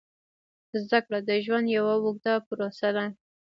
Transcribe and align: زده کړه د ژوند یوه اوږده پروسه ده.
زده 0.81 0.99
کړه 1.05 1.19
د 1.27 1.29
ژوند 1.45 1.67
یوه 1.77 1.93
اوږده 1.99 2.33
پروسه 2.47 2.89
ده. 2.95 3.05